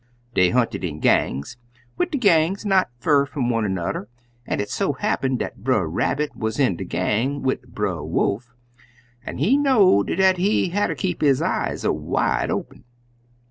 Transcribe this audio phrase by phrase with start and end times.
[0.33, 1.57] Dey hunted in gangs,
[1.95, 4.07] wid de gangs not fur fum one an'er,
[4.47, 8.55] an' it so happen dat Brer Rabbit wuz in de gang wid Brer Wolf,
[9.23, 12.83] an' he know'd dat he hatter keep his eyes wide open.